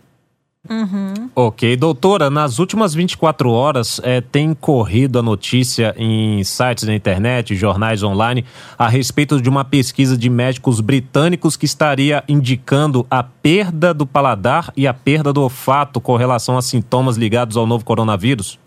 Uhum. 0.70 1.30
Ok, 1.36 1.76
doutora, 1.78 2.30
nas 2.30 2.60
últimas 2.60 2.94
24 2.94 3.50
horas 3.50 4.02
é, 4.04 4.22
tem 4.22 4.54
corrido 4.54 5.20
a 5.20 5.22
notícia 5.22 5.94
em 5.98 6.44
sites 6.44 6.84
da 6.84 6.94
internet, 6.94 7.56
jornais 7.56 8.04
online, 8.04 8.46
a 8.78 8.88
respeito 8.88 9.42
de 9.42 9.50
uma 9.50 9.64
pesquisa 9.64 10.18
de 10.18 10.30
médicos 10.30 10.82
britânicos 10.82 11.56
que 11.56 11.66
estaria 11.66 12.24
indicando 12.28 13.06
a 13.10 13.24
perda 13.24 13.94
do 13.94 14.06
paladar 14.06 14.72
e 14.76 14.88
a 14.88 14.94
perda 14.94 15.32
do 15.32 15.42
olfato 15.42 16.02
com 16.02 16.16
relação 16.16 16.58
a 16.58 16.62
sintomas 16.62 17.18
ligados 17.18 17.58
ao 17.58 17.66
novo 17.66 17.86
coronavírus? 17.86 18.60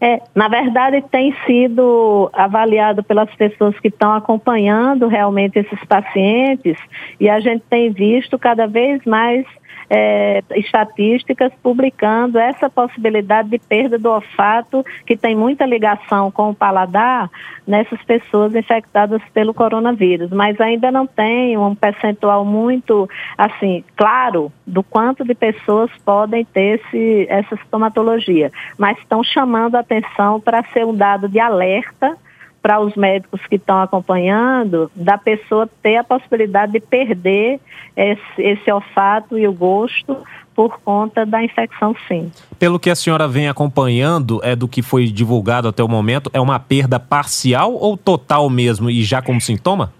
É, 0.00 0.20
na 0.34 0.48
verdade, 0.48 1.02
tem 1.10 1.34
sido 1.46 2.28
avaliado 2.32 3.02
pelas 3.02 3.32
pessoas 3.36 3.78
que 3.80 3.88
estão 3.88 4.12
acompanhando 4.12 5.06
realmente 5.06 5.58
esses 5.58 5.82
pacientes 5.84 6.76
e 7.18 7.28
a 7.28 7.40
gente 7.40 7.62
tem 7.70 7.90
visto 7.90 8.38
cada 8.38 8.66
vez 8.66 9.02
mais 9.06 9.46
é, 9.88 10.42
estatísticas 10.54 11.52
publicando 11.62 12.38
essa 12.38 12.68
possibilidade 12.68 13.48
de 13.48 13.58
perda 13.58 13.98
do 13.98 14.10
olfato, 14.10 14.84
que 15.06 15.16
tem 15.16 15.34
muita 15.34 15.66
ligação 15.66 16.30
com 16.30 16.50
o 16.50 16.54
paladar, 16.54 17.30
nessas 17.66 18.02
pessoas 18.02 18.54
infectadas 18.54 19.22
pelo 19.32 19.54
coronavírus. 19.54 20.30
Mas 20.30 20.60
ainda 20.60 20.90
não 20.90 21.06
tem 21.06 21.56
um 21.56 21.74
percentual 21.74 22.44
muito, 22.44 23.08
assim, 23.36 23.84
claro 23.96 24.52
do 24.66 24.82
quanto 24.82 25.24
de 25.24 25.34
pessoas 25.34 25.90
podem 26.04 26.44
ter 26.44 26.80
esse, 26.80 27.26
essa 27.28 27.56
sintomatologia. 27.56 28.52
Mas 28.78 28.98
estão 28.98 29.22
chamando 29.22 29.76
a 29.76 29.80
atenção 29.80 30.40
para 30.40 30.62
ser 30.72 30.84
um 30.84 30.94
dado 30.94 31.28
de 31.28 31.38
alerta 31.38 32.16
para 32.64 32.80
os 32.80 32.94
médicos 32.94 33.42
que 33.46 33.56
estão 33.56 33.82
acompanhando, 33.82 34.90
da 34.96 35.18
pessoa 35.18 35.68
ter 35.82 35.96
a 35.96 36.02
possibilidade 36.02 36.72
de 36.72 36.80
perder 36.80 37.60
esse, 37.94 38.22
esse 38.38 38.72
olfato 38.72 39.38
e 39.38 39.46
o 39.46 39.52
gosto 39.52 40.16
por 40.54 40.80
conta 40.80 41.26
da 41.26 41.44
infecção, 41.44 41.94
sim. 42.08 42.32
Pelo 42.58 42.78
que 42.78 42.88
a 42.88 42.94
senhora 42.94 43.28
vem 43.28 43.50
acompanhando, 43.50 44.40
é 44.42 44.56
do 44.56 44.66
que 44.66 44.80
foi 44.80 45.08
divulgado 45.08 45.68
até 45.68 45.84
o 45.84 45.88
momento, 45.88 46.30
é 46.32 46.40
uma 46.40 46.58
perda 46.58 46.98
parcial 46.98 47.74
ou 47.74 47.98
total 47.98 48.48
mesmo 48.48 48.88
e 48.88 49.02
já 49.02 49.20
como 49.20 49.42
sintoma? 49.42 49.92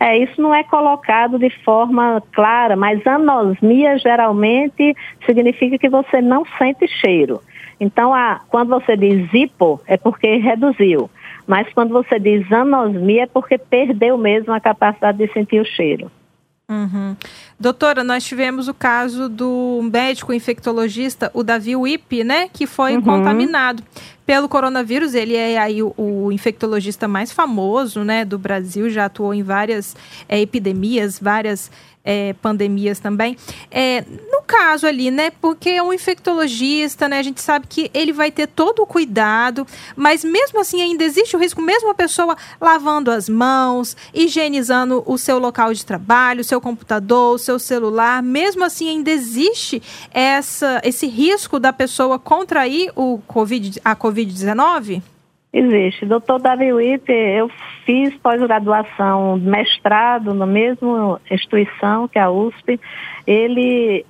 É, 0.00 0.18
isso 0.18 0.42
não 0.42 0.52
é 0.52 0.64
colocado 0.64 1.38
de 1.38 1.50
forma 1.62 2.20
clara, 2.32 2.74
mas 2.74 3.06
anosmia 3.06 3.96
geralmente 3.96 4.92
significa 5.24 5.78
que 5.78 5.88
você 5.88 6.20
não 6.20 6.42
sente 6.58 6.88
cheiro. 6.88 7.40
Então, 7.78 8.14
a, 8.14 8.40
quando 8.48 8.70
você 8.70 8.96
diz 8.96 9.32
hipo, 9.32 9.80
é 9.86 9.96
porque 9.96 10.36
reduziu. 10.36 11.10
Mas 11.46 11.72
quando 11.72 11.90
você 11.90 12.18
diz 12.18 12.50
anosmia, 12.50 13.24
é 13.24 13.26
porque 13.26 13.56
perdeu 13.56 14.18
mesmo 14.18 14.52
a 14.52 14.60
capacidade 14.60 15.18
de 15.18 15.32
sentir 15.32 15.60
o 15.60 15.64
cheiro. 15.64 16.10
Uhum. 16.68 17.16
Doutora, 17.60 18.02
nós 18.02 18.24
tivemos 18.24 18.66
o 18.66 18.74
caso 18.74 19.28
do 19.28 19.80
médico 19.92 20.32
infectologista, 20.32 21.30
o 21.32 21.44
Davi 21.44 21.76
Wipp, 21.76 22.24
né, 22.24 22.48
que 22.52 22.66
foi 22.66 22.96
uhum. 22.96 23.02
contaminado 23.02 23.82
pelo 24.26 24.48
coronavírus. 24.48 25.14
Ele 25.14 25.36
é 25.36 25.56
aí 25.56 25.82
o, 25.82 25.94
o, 25.96 26.32
infectologista 26.32 27.06
mais 27.06 27.32
famoso, 27.32 28.02
né, 28.02 28.24
do 28.24 28.38
Brasil, 28.38 28.90
já 28.90 29.06
atuou 29.06 29.32
em 29.32 29.42
várias 29.42 29.96
é, 30.28 30.40
epidemias, 30.40 31.18
várias 31.18 31.70
é, 32.06 32.32
pandemias 32.34 33.00
também. 33.00 33.36
É, 33.68 34.04
no 34.30 34.40
caso 34.46 34.86
ali, 34.86 35.10
né? 35.10 35.30
Porque 35.40 35.70
é 35.70 35.82
um 35.82 35.92
infectologista, 35.92 37.08
né? 37.08 37.18
A 37.18 37.22
gente 37.22 37.40
sabe 37.40 37.66
que 37.68 37.90
ele 37.92 38.12
vai 38.12 38.30
ter 38.30 38.46
todo 38.46 38.80
o 38.80 38.86
cuidado, 38.86 39.66
mas 39.96 40.22
mesmo 40.22 40.60
assim 40.60 40.80
ainda 40.80 41.02
existe 41.02 41.34
o 41.34 41.38
risco, 41.38 41.60
mesmo 41.60 41.90
a 41.90 41.94
pessoa 41.94 42.36
lavando 42.60 43.10
as 43.10 43.28
mãos, 43.28 43.96
higienizando 44.14 45.02
o 45.04 45.18
seu 45.18 45.40
local 45.40 45.74
de 45.74 45.84
trabalho, 45.84 46.42
o 46.42 46.44
seu 46.44 46.60
computador, 46.60 47.34
o 47.34 47.38
seu 47.38 47.58
celular, 47.58 48.22
mesmo 48.22 48.62
assim 48.62 48.88
ainda 48.88 49.10
existe 49.10 49.82
essa, 50.12 50.80
esse 50.84 51.08
risco 51.08 51.58
da 51.58 51.72
pessoa 51.72 52.20
contrair 52.20 52.92
o 52.94 53.18
COVID, 53.26 53.80
a 53.84 53.96
Covid-19? 54.16 55.02
Existe. 55.52 56.06
Doutor 56.06 56.40
Davi 56.40 56.72
Witt, 56.72 57.10
eu 57.10 57.50
fiz 57.84 58.14
pós-graduação, 58.16 59.36
mestrado 59.36 60.34
na 60.34 60.46
mesma 60.46 61.20
instituição 61.30 62.08
que 62.08 62.18
a 62.18 62.30
USP. 62.30 62.80
Ele, 63.26 64.04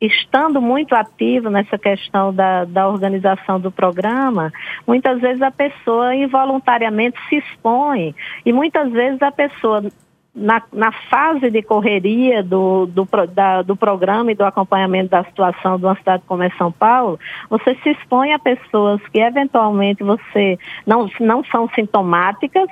estando 0.00 0.60
muito 0.60 0.94
ativo 0.94 1.48
nessa 1.48 1.78
questão 1.78 2.34
da, 2.34 2.64
da 2.64 2.88
organização 2.88 3.60
do 3.60 3.70
programa, 3.70 4.52
muitas 4.86 5.20
vezes 5.20 5.40
a 5.40 5.50
pessoa 5.50 6.14
involuntariamente 6.14 7.18
se 7.28 7.36
expõe 7.36 8.14
e 8.44 8.52
muitas 8.52 8.90
vezes 8.90 9.22
a 9.22 9.30
pessoa 9.30 9.82
na, 10.40 10.62
na 10.72 10.90
fase 10.90 11.50
de 11.50 11.62
correria 11.62 12.42
do, 12.42 12.86
do, 12.86 13.06
da, 13.28 13.60
do 13.60 13.76
programa 13.76 14.32
e 14.32 14.34
do 14.34 14.42
acompanhamento 14.42 15.10
da 15.10 15.22
situação 15.24 15.78
de 15.78 15.84
uma 15.84 15.94
cidade 15.96 16.22
como 16.26 16.42
é 16.42 16.50
São 16.56 16.72
Paulo, 16.72 17.20
você 17.50 17.76
se 17.82 17.90
expõe 17.90 18.32
a 18.32 18.38
pessoas 18.38 19.00
que 19.08 19.20
eventualmente 19.20 20.02
você 20.02 20.58
não, 20.86 21.10
não 21.20 21.44
são 21.44 21.68
sintomáticas, 21.74 22.68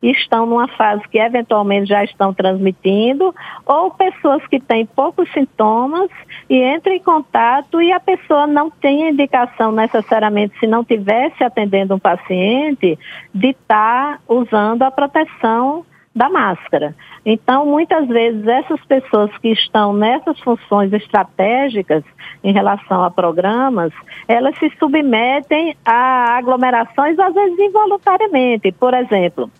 estão 0.00 0.46
numa 0.46 0.68
fase 0.68 1.02
que 1.08 1.18
eventualmente 1.18 1.86
já 1.86 2.04
estão 2.04 2.32
transmitindo, 2.32 3.34
ou 3.66 3.90
pessoas 3.90 4.44
que 4.46 4.60
têm 4.60 4.86
poucos 4.86 5.30
sintomas 5.32 6.08
e 6.48 6.56
entram 6.62 6.94
em 6.94 7.00
contato 7.00 7.80
e 7.80 7.92
a 7.92 8.00
pessoa 8.00 8.46
não 8.46 8.70
tem 8.70 9.08
indicação 9.10 9.72
necessariamente, 9.72 10.58
se 10.58 10.66
não 10.66 10.84
tivesse 10.84 11.42
atendendo 11.42 11.94
um 11.94 11.98
paciente, 11.98 12.98
de 13.34 13.48
estar 13.50 14.18
tá 14.18 14.20
usando 14.28 14.82
a 14.82 14.90
proteção 14.90 15.84
da 16.14 16.28
máscara. 16.28 16.94
Então, 17.24 17.64
muitas 17.64 18.06
vezes, 18.06 18.46
essas 18.46 18.80
pessoas 18.84 19.30
que 19.38 19.48
estão 19.48 19.92
nessas 19.92 20.38
funções 20.40 20.92
estratégicas 20.92 22.04
em 22.44 22.52
relação 22.52 23.02
a 23.02 23.10
programas, 23.10 23.92
elas 24.28 24.56
se 24.58 24.70
submetem 24.78 25.74
a 25.84 26.36
aglomerações, 26.36 27.18
às 27.18 27.32
vezes 27.32 27.58
involuntariamente. 27.58 28.72
Por 28.72 28.92
exemplo, 28.92 29.50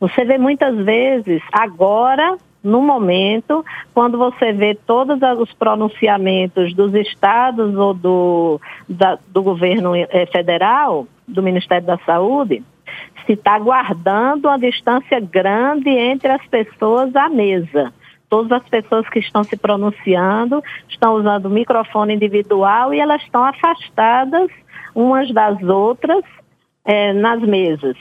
você 0.00 0.24
vê 0.24 0.38
muitas 0.38 0.76
vezes, 0.76 1.40
agora, 1.52 2.36
no 2.64 2.82
momento, 2.82 3.64
quando 3.94 4.18
você 4.18 4.52
vê 4.52 4.74
todos 4.74 5.18
os 5.38 5.52
pronunciamentos 5.52 6.74
dos 6.74 6.94
estados 6.94 7.76
ou 7.76 7.94
do, 7.94 8.60
da, 8.88 9.18
do 9.28 9.42
governo 9.42 9.94
eh, 9.94 10.26
federal, 10.32 11.06
do 11.28 11.42
Ministério 11.42 11.86
da 11.86 11.98
Saúde, 11.98 12.62
se 13.24 13.32
está 13.32 13.58
guardando 13.58 14.46
uma 14.46 14.58
distância 14.58 15.20
grande 15.20 15.90
entre 15.90 16.30
as 16.30 16.46
pessoas 16.46 17.14
à 17.16 17.28
mesa. 17.28 17.92
Todas 18.28 18.52
as 18.52 18.68
pessoas 18.68 19.08
que 19.08 19.20
estão 19.20 19.44
se 19.44 19.56
pronunciando 19.56 20.62
estão 20.88 21.14
usando 21.14 21.50
microfone 21.50 22.14
individual 22.14 22.92
e 22.92 23.00
elas 23.00 23.22
estão 23.22 23.44
afastadas 23.44 24.50
umas 24.94 25.30
das 25.32 25.62
outras 25.62 26.24
é, 26.84 27.12
nas 27.12 27.40
mesas. 27.40 27.96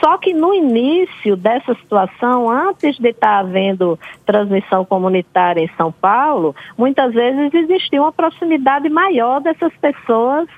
Só 0.00 0.18
que 0.18 0.34
no 0.34 0.52
início 0.52 1.36
dessa 1.36 1.74
situação, 1.74 2.50
antes 2.50 2.98
de 2.98 3.08
estar 3.08 3.38
havendo 3.38 3.98
transmissão 4.26 4.84
comunitária 4.84 5.62
em 5.62 5.70
São 5.76 5.90
Paulo, 5.90 6.54
muitas 6.76 7.14
vezes 7.14 7.52
existia 7.54 8.00
uma 8.00 8.12
proximidade 8.12 8.88
maior 8.88 9.40
dessas 9.40 9.72
pessoas 9.76 10.48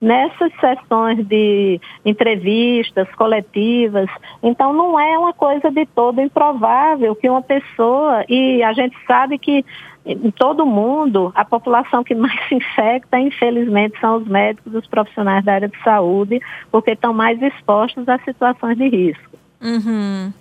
nessas 0.00 0.52
sessões 0.60 1.26
de 1.26 1.80
entrevistas 2.04 3.08
coletivas. 3.16 4.08
Então, 4.42 4.72
não 4.72 4.98
é 4.98 5.18
uma 5.18 5.32
coisa 5.32 5.70
de 5.70 5.84
todo 5.86 6.20
improvável 6.20 7.16
que 7.16 7.28
uma 7.28 7.42
pessoa, 7.42 8.24
e 8.28 8.62
a 8.62 8.72
gente 8.72 8.96
sabe 9.06 9.38
que 9.38 9.64
em 10.06 10.30
todo 10.30 10.64
mundo, 10.64 11.30
a 11.34 11.44
população 11.44 12.02
que 12.02 12.14
mais 12.14 12.48
se 12.48 12.54
infecta, 12.54 13.18
infelizmente, 13.18 13.98
são 14.00 14.16
os 14.16 14.26
médicos, 14.26 14.74
os 14.74 14.86
profissionais 14.86 15.44
da 15.44 15.54
área 15.54 15.68
de 15.68 15.82
saúde, 15.82 16.40
porque 16.70 16.92
estão 16.92 17.12
mais 17.12 17.40
expostos 17.42 18.08
a 18.08 18.18
situações 18.20 18.78
de 18.78 18.88
risco. 18.88 19.38
Uhum. 19.60 20.32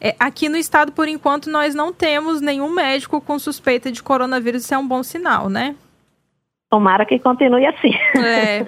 É, 0.00 0.14
aqui 0.20 0.48
no 0.48 0.56
estado, 0.56 0.92
por 0.92 1.08
enquanto, 1.08 1.50
nós 1.50 1.74
não 1.74 1.92
temos 1.92 2.40
nenhum 2.40 2.70
médico 2.70 3.20
com 3.20 3.38
suspeita 3.38 3.90
de 3.90 4.02
coronavírus. 4.02 4.64
Isso 4.64 4.74
é 4.74 4.78
um 4.78 4.86
bom 4.86 5.02
sinal, 5.02 5.48
né? 5.48 5.74
Tomara 6.76 7.06
que 7.06 7.18
continue 7.18 7.64
assim. 7.64 7.94
É. 8.22 8.66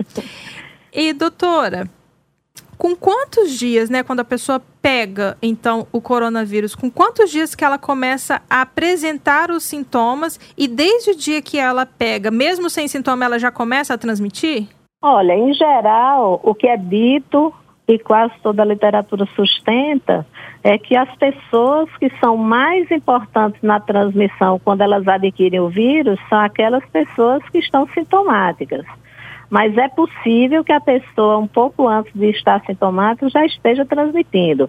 E, 0.90 1.12
doutora, 1.12 1.86
com 2.78 2.96
quantos 2.96 3.52
dias, 3.52 3.90
né, 3.90 4.02
quando 4.02 4.20
a 4.20 4.24
pessoa 4.24 4.62
pega, 4.80 5.36
então, 5.42 5.86
o 5.92 6.00
coronavírus, 6.00 6.74
com 6.74 6.90
quantos 6.90 7.30
dias 7.30 7.54
que 7.54 7.62
ela 7.62 7.76
começa 7.76 8.40
a 8.48 8.62
apresentar 8.62 9.50
os 9.50 9.62
sintomas 9.62 10.40
e 10.56 10.66
desde 10.66 11.10
o 11.10 11.14
dia 11.14 11.42
que 11.42 11.58
ela 11.58 11.84
pega, 11.84 12.30
mesmo 12.30 12.70
sem 12.70 12.88
sintoma, 12.88 13.26
ela 13.26 13.38
já 13.38 13.50
começa 13.50 13.92
a 13.92 13.98
transmitir? 13.98 14.66
Olha, 15.02 15.34
em 15.34 15.52
geral, 15.52 16.40
o 16.42 16.54
que 16.54 16.66
é 16.66 16.78
dito 16.78 17.52
e 17.88 17.98
quase 17.98 18.34
toda 18.42 18.62
a 18.62 18.66
literatura 18.66 19.26
sustenta 19.34 20.26
é 20.62 20.76
que 20.76 20.94
as 20.94 21.10
pessoas 21.16 21.88
que 21.96 22.10
são 22.20 22.36
mais 22.36 22.90
importantes 22.90 23.60
na 23.62 23.80
transmissão 23.80 24.60
quando 24.62 24.82
elas 24.82 25.08
adquirem 25.08 25.58
o 25.58 25.70
vírus 25.70 26.20
são 26.28 26.38
aquelas 26.38 26.84
pessoas 26.90 27.42
que 27.48 27.58
estão 27.58 27.88
sintomáticas. 27.94 28.84
Mas 29.50 29.74
é 29.78 29.88
possível 29.88 30.62
que 30.62 30.72
a 30.72 30.80
pessoa, 30.80 31.38
um 31.38 31.46
pouco 31.46 31.88
antes 31.88 32.12
de 32.12 32.28
estar 32.28 32.62
sintomática, 32.66 33.30
já 33.30 33.46
esteja 33.46 33.86
transmitindo. 33.86 34.68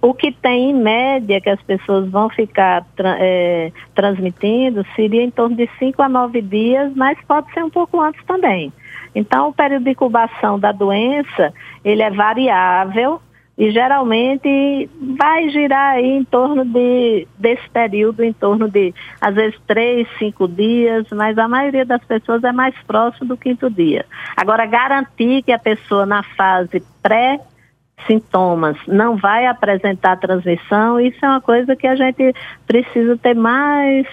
O 0.00 0.14
que 0.14 0.30
tem 0.30 0.70
em 0.70 0.74
média 0.74 1.40
que 1.40 1.50
as 1.50 1.60
pessoas 1.62 2.08
vão 2.08 2.28
ficar 2.28 2.86
é, 3.00 3.72
transmitindo 3.92 4.86
seria 4.94 5.22
em 5.22 5.30
torno 5.32 5.56
de 5.56 5.68
5 5.80 6.00
a 6.00 6.08
9 6.08 6.42
dias, 6.42 6.92
mas 6.94 7.18
pode 7.26 7.52
ser 7.52 7.64
um 7.64 7.70
pouco 7.70 8.00
antes 8.00 8.24
também. 8.24 8.72
Então, 9.14 9.48
o 9.48 9.52
período 9.52 9.84
de 9.84 9.90
incubação 9.90 10.58
da 10.58 10.72
doença, 10.72 11.52
ele 11.84 12.02
é 12.02 12.10
variável 12.10 13.20
e 13.58 13.70
geralmente 13.70 14.88
vai 15.18 15.50
girar 15.50 15.94
aí 15.96 16.16
em 16.16 16.24
torno 16.24 16.64
de, 16.64 17.28
desse 17.38 17.68
período, 17.68 18.24
em 18.24 18.32
torno 18.32 18.68
de, 18.68 18.94
às 19.20 19.34
vezes, 19.34 19.60
três, 19.66 20.08
cinco 20.18 20.48
dias, 20.48 21.06
mas 21.12 21.36
a 21.36 21.46
maioria 21.46 21.84
das 21.84 22.02
pessoas 22.04 22.42
é 22.42 22.52
mais 22.52 22.74
próximo 22.86 23.28
do 23.28 23.36
quinto 23.36 23.68
dia. 23.68 24.06
Agora, 24.36 24.64
garantir 24.64 25.42
que 25.42 25.52
a 25.52 25.58
pessoa 25.58 26.06
na 26.06 26.22
fase 26.22 26.82
pré 27.02 27.38
sintomas, 28.06 28.78
não 28.86 29.16
vai 29.16 29.46
apresentar 29.46 30.16
transmissão, 30.16 30.98
isso 30.98 31.22
é 31.22 31.28
uma 31.28 31.40
coisa 31.40 31.76
que 31.76 31.86
a 31.86 31.94
gente 31.94 32.34
precisa 32.66 33.16
ter 33.18 33.34
mais 33.34 34.06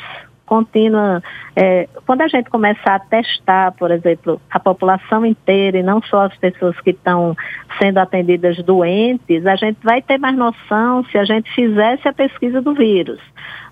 contínua. 0.47 1.21
É, 1.55 1.87
quando 2.07 2.21
a 2.21 2.27
gente 2.27 2.49
começar 2.49 2.95
a 2.95 2.99
testar, 2.99 3.73
por 3.73 3.91
exemplo, 3.91 4.41
a 4.49 4.59
população 4.59 5.23
inteira 5.23 5.77
e 5.77 5.83
não 5.83 6.01
só 6.01 6.25
as 6.25 6.35
pessoas 6.37 6.79
que 6.81 6.89
estão 6.89 7.35
sendo 7.79 7.99
atendidas 7.99 8.57
doentes, 8.63 9.45
a 9.45 9.55
gente 9.55 9.77
vai 9.83 10.01
ter 10.01 10.17
mais 10.17 10.35
noção 10.35 11.03
se 11.05 11.17
a 11.17 11.25
gente 11.25 11.53
fizesse 11.53 12.07
a 12.07 12.13
pesquisa 12.13 12.61
do 12.61 12.73
vírus. 12.73 13.19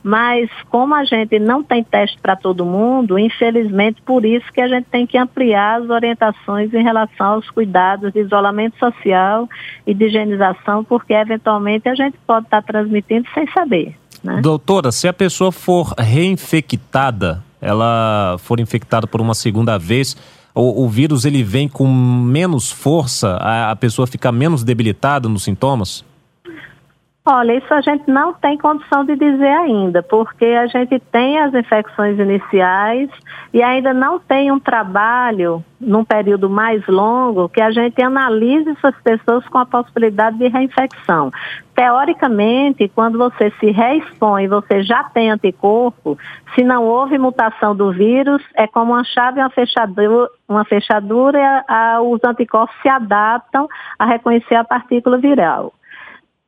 Mas 0.04 0.52
como 0.70 0.94
a 0.94 1.04
gente 1.04 1.40
não 1.40 1.64
tem 1.64 1.84
teste 1.84 2.20
para 2.22 2.36
todo 2.36 2.64
mundo, 2.64 3.18
infelizmente 3.18 4.04
por 4.04 4.24
isso 4.24 4.46
que 4.54 4.62
a 4.62 4.68
gente 4.68 4.86
tem 4.86 5.08
que 5.08 5.18
ampliar 5.18 5.82
as 5.82 5.90
orientações 5.90 6.72
em 6.76 6.84
relação 6.84 7.34
aos 7.34 7.50
cuidados 7.50 8.14
de 8.14 8.20
isolamento 8.20 8.78
social 8.78 9.50
e 9.88 9.96
de 9.96 10.06
higienização, 10.06 10.84
porque 10.84 11.14
eventualmente 11.14 11.90
a 11.90 11.96
gente 11.96 12.18
pode 12.28 12.46
estar 12.46 12.62
transmitindo 12.62 13.28
sem 13.34 13.48
saber. 13.48 13.96
Né? 14.26 14.42
Doutora, 14.42 14.92
se 14.92 15.08
a 15.08 15.14
pessoa 15.14 15.52
for 15.52 15.94
reinfectada, 15.98 17.44
ela 17.62 18.38
for 18.40 18.60
infectada 18.60 19.06
por 19.06 19.22
uma 19.22 19.36
segunda 19.36 19.78
vez, 19.78 20.18
o, 20.54 20.84
o 20.84 20.90
vírus 20.90 21.26
ele 21.26 21.44
vem 21.44 21.70
com 21.70 21.88
menos 21.88 22.72
força, 22.72 23.38
a, 23.38 23.70
a 23.72 23.76
pessoa 23.76 24.08
fica 24.08 24.32
menos 24.32 24.64
debilitada 24.64 25.30
nos 25.30 25.44
sintomas? 25.44 26.04
Olha, 27.28 27.56
isso 27.58 27.74
a 27.74 27.82
gente 27.82 28.08
não 28.08 28.34
tem 28.34 28.56
condição 28.56 29.04
de 29.04 29.16
dizer 29.16 29.50
ainda, 29.50 30.04
porque 30.04 30.46
a 30.46 30.68
gente 30.68 31.00
tem 31.12 31.40
as 31.40 31.56
infecções 31.56 32.20
iniciais 32.20 33.10
e 33.52 33.64
ainda 33.64 33.96
não 33.96 34.20
tem 34.20 34.52
um 34.52 34.60
trabalho 34.60 35.64
num 35.82 36.06
período 36.06 36.48
mais 36.48 36.86
longo 36.86 37.50
que 37.50 37.60
a 37.60 37.72
gente 37.72 38.00
analise 38.00 38.70
essas 38.70 38.96
pessoas 39.02 39.44
com 39.48 39.58
a 39.58 39.66
possibilidade 39.66 40.38
de 40.38 40.48
reinfecção. 40.48 41.32
Teoricamente, 41.74 42.88
quando 42.90 43.18
você 43.18 43.52
se 43.60 43.72
reexpõe, 43.72 44.48
você 44.48 44.84
já 44.84 45.04
tem 45.06 45.32
anticorpo, 45.32 46.20
se 46.54 46.64
não 46.64 46.86
houve 46.86 47.18
mutação 47.18 47.76
do 47.76 47.92
vírus, 47.92 48.44
é 48.54 48.68
como 48.68 48.94
uma 48.94 49.04
chave 49.04 49.40
e 49.40 49.44
uma 49.44 49.50
fechadura, 49.50 50.30
uma 50.48 50.64
fechadura 50.64 51.64
a, 51.68 51.96
a, 51.96 52.02
os 52.04 52.24
anticorpos 52.24 52.76
se 52.84 52.88
adaptam 52.88 53.68
a 53.98 54.06
reconhecer 54.06 54.54
a 54.54 54.64
partícula 54.64 55.18
viral. 55.18 55.74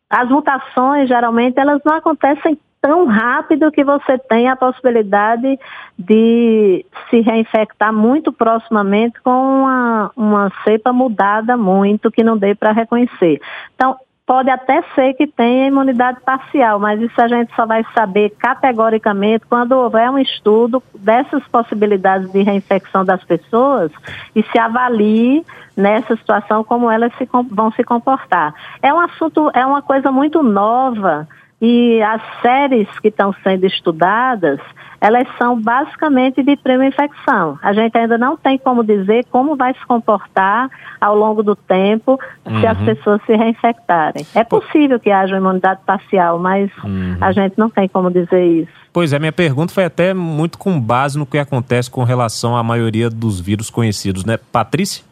As 0.09 0.29
mutações, 0.29 1.07
geralmente, 1.07 1.59
elas 1.59 1.81
não 1.85 1.95
acontecem 1.95 2.57
tão 2.81 3.05
rápido 3.05 3.71
que 3.71 3.83
você 3.83 4.17
tem 4.17 4.47
a 4.47 4.55
possibilidade 4.55 5.59
de 5.97 6.85
se 7.09 7.19
reinfectar 7.21 7.91
muito 7.91 8.31
proximamente 8.31 9.19
com 9.21 9.31
uma, 9.31 10.11
uma 10.15 10.51
cepa 10.63 10.93
mudada 10.93 11.57
muito, 11.57 12.11
que 12.11 12.23
não 12.23 12.37
dê 12.37 12.55
para 12.55 12.71
reconhecer. 12.71 13.41
Então, 13.75 13.97
pode 14.27 14.49
até 14.49 14.83
ser 14.93 15.13
que 15.13 15.25
tenha 15.25 15.67
imunidade 15.67 16.19
parcial, 16.19 16.77
mas 16.77 17.01
isso 17.01 17.19
a 17.19 17.29
gente 17.29 17.55
só 17.55 17.65
vai 17.65 17.85
saber 17.95 18.31
categoricamente 18.31 19.45
quando 19.47 19.71
houver 19.71 20.11
um 20.11 20.19
estudo 20.19 20.83
dessas 20.93 21.41
possibilidades 21.47 22.29
de 22.33 22.43
reinfecção 22.43 23.05
das 23.05 23.23
pessoas 23.23 23.89
e 24.35 24.43
se 24.43 24.59
avalie 24.59 25.45
nessa 25.77 26.17
situação 26.17 26.61
como 26.61 26.91
elas 26.91 27.13
se, 27.17 27.27
vão 27.49 27.71
se 27.71 27.85
comportar. 27.85 28.53
É 28.81 28.93
um 28.93 28.99
assunto, 28.99 29.49
é 29.53 29.65
uma 29.65 29.81
coisa 29.81 30.11
muito 30.11 30.43
nova 30.43 31.25
e 31.61 32.01
as 32.03 32.21
séries 32.41 32.87
que 32.99 33.07
estão 33.07 33.33
sendo 33.43 33.65
estudadas, 33.65 34.59
elas 35.01 35.27
são 35.37 35.59
basicamente 35.59 36.43
de 36.43 36.55
primeira 36.55 36.93
infecção. 36.93 37.57
A 37.63 37.73
gente 37.73 37.97
ainda 37.97 38.17
não 38.17 38.37
tem 38.37 38.59
como 38.59 38.83
dizer 38.83 39.25
como 39.31 39.55
vai 39.55 39.73
se 39.73 39.85
comportar 39.85 40.69
ao 41.01 41.15
longo 41.15 41.41
do 41.41 41.55
tempo 41.55 42.19
uhum. 42.45 42.59
se 42.59 42.67
as 42.67 42.77
uhum. 42.79 42.85
pessoas 42.85 43.21
se 43.25 43.35
reinfectarem. 43.35 44.25
É 44.35 44.43
possível 44.43 44.99
que 44.99 45.09
haja 45.09 45.37
imunidade 45.37 45.81
parcial, 45.85 46.37
mas 46.37 46.69
uhum. 46.83 47.17
a 47.19 47.31
gente 47.31 47.57
não 47.57 47.69
tem 47.69 47.87
como 47.87 48.11
dizer 48.11 48.43
isso. 48.45 48.71
Pois 48.93 49.13
é, 49.13 49.19
minha 49.19 49.31
pergunta 49.31 49.73
foi 49.73 49.85
até 49.85 50.13
muito 50.13 50.57
com 50.57 50.79
base 50.79 51.17
no 51.17 51.25
que 51.25 51.37
acontece 51.37 51.89
com 51.89 52.03
relação 52.03 52.55
à 52.55 52.63
maioria 52.63 53.09
dos 53.09 53.39
vírus 53.39 53.69
conhecidos, 53.69 54.25
né? 54.25 54.37
Patrícia? 54.51 55.03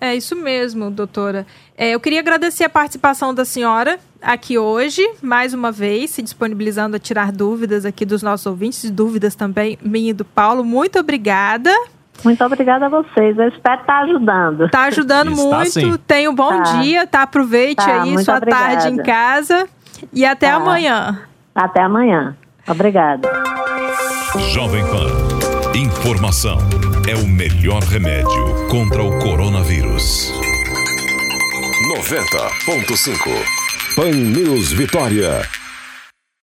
É 0.00 0.14
isso 0.14 0.36
mesmo, 0.36 0.90
doutora. 0.90 1.44
É, 1.76 1.90
eu 1.90 1.98
queria 1.98 2.20
agradecer 2.20 2.64
a 2.64 2.68
participação 2.68 3.34
da 3.34 3.44
senhora 3.44 3.98
aqui 4.22 4.56
hoje, 4.56 5.02
mais 5.20 5.52
uma 5.52 5.72
vez, 5.72 6.10
se 6.10 6.22
disponibilizando 6.22 6.96
a 6.96 6.98
tirar 7.00 7.32
dúvidas 7.32 7.84
aqui 7.84 8.04
dos 8.04 8.22
nossos 8.22 8.46
ouvintes, 8.46 8.88
dúvidas 8.90 9.34
também 9.34 9.76
minha 9.82 10.10
e 10.10 10.12
do 10.12 10.24
Paulo. 10.24 10.64
Muito 10.64 10.98
obrigada. 11.00 11.70
Muito 12.24 12.44
obrigada 12.44 12.86
a 12.86 12.88
vocês. 12.88 13.36
Eu 13.38 13.48
espero 13.48 13.80
estar 13.80 14.02
ajudando. 14.04 14.66
Está 14.66 14.82
ajudando 14.84 15.32
Está 15.32 15.42
muito. 15.42 15.70
Sim. 15.70 15.96
Tenha 16.06 16.30
um 16.30 16.34
bom 16.34 16.62
tá. 16.62 16.80
dia, 16.80 17.06
tá? 17.06 17.22
Aproveite 17.22 17.84
tá, 17.84 18.02
aí 18.02 18.24
sua 18.24 18.36
obrigada. 18.36 18.64
tarde 18.64 18.88
em 18.88 18.96
casa. 19.02 19.68
E 20.12 20.24
até 20.24 20.50
tá. 20.50 20.56
amanhã. 20.56 21.20
Até 21.54 21.82
amanhã. 21.82 22.36
Obrigada. 22.68 23.28
Jovem 24.52 24.84
Pan. 24.86 25.37
Informação 26.00 26.58
é 27.08 27.14
o 27.16 27.26
melhor 27.26 27.82
remédio 27.82 28.68
contra 28.70 29.02
o 29.02 29.18
coronavírus. 29.18 30.32
90.5 31.98 33.16
Pan 33.96 34.12
News 34.12 34.72
Vitória. 34.72 35.57